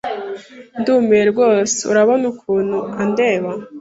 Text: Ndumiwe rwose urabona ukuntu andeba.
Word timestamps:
Ndumiwe 0.79 1.23
rwose 1.31 1.77
urabona 1.91 2.25
ukuntu 2.33 2.77
andeba. 3.01 3.51